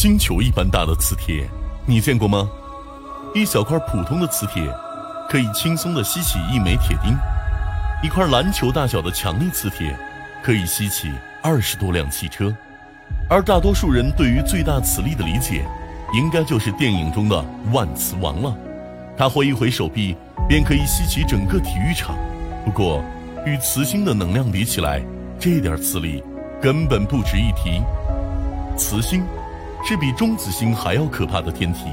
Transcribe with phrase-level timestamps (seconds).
[0.00, 1.46] 星球一般大的磁铁，
[1.84, 2.48] 你见过吗？
[3.34, 4.66] 一小块普通的磁铁，
[5.28, 7.12] 可以轻松地吸起一枚铁钉；
[8.02, 9.94] 一块篮球大小的强力磁铁，
[10.42, 12.50] 可以吸起二十多辆汽车。
[13.28, 15.66] 而大多数人对于最大磁力的理解，
[16.14, 18.56] 应该就是电影中的万磁王了。
[19.18, 20.16] 他挥一挥手臂，
[20.48, 22.16] 便可以吸起整个体育场。
[22.64, 23.04] 不过，
[23.44, 25.02] 与磁星的能量比起来，
[25.38, 26.24] 这点磁力
[26.58, 27.82] 根本不值一提。
[28.78, 29.22] 磁星
[29.82, 31.86] 是比中子星还要可怕的天体，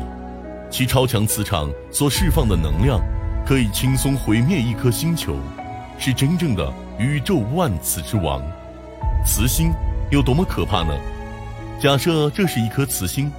[0.70, 3.00] 其超强磁场所释放的能量，
[3.45, 5.36] 可以轻松毁灭一颗星球，
[5.98, 8.42] 是真正的宇宙万磁之王。
[9.26, 9.72] 磁星
[10.12, 10.94] 有多么可怕呢？
[11.81, 13.31] 假设这是一颗磁星，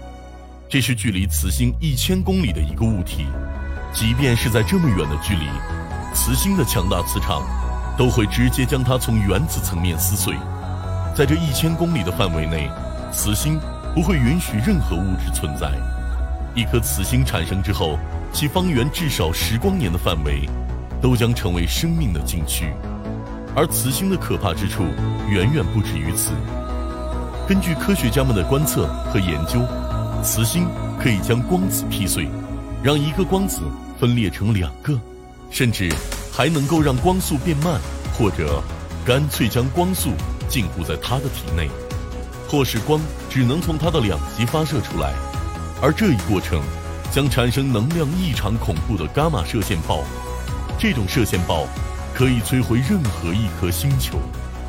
[0.68, 3.26] 这是距离磁星一千公里的一个物体，
[3.92, 5.46] 即便是在这么远的距离，
[6.14, 7.42] 磁星的强大磁场
[7.96, 10.34] 都会直接将它从原子层面撕碎。
[11.14, 12.68] 在这一千公里的范围内。
[13.10, 13.58] 磁星
[13.98, 15.72] 不会允许任何物质存在。
[16.54, 17.98] 一颗磁星产生之后，
[18.32, 20.48] 其方圆至少十光年的范围，
[21.02, 22.72] 都将成为生命的禁区。
[23.56, 24.84] 而磁星的可怕之处
[25.28, 26.30] 远远不止于此。
[27.48, 29.58] 根据科学家们的观测和研究，
[30.22, 32.28] 磁星可以将光子劈碎，
[32.84, 33.62] 让一个光子
[33.98, 34.96] 分裂成两个，
[35.50, 35.92] 甚至
[36.32, 37.80] 还能够让光速变慢，
[38.16, 38.62] 或者
[39.04, 40.10] 干脆将光速
[40.48, 41.68] 禁锢在它的体内。
[42.48, 45.12] 或是光只能从它的两极发射出来，
[45.82, 46.62] 而这一过程
[47.12, 50.02] 将产生能量异常恐怖的伽马射线暴。
[50.78, 51.66] 这种射线暴
[52.14, 54.18] 可以摧毁任何一颗星球。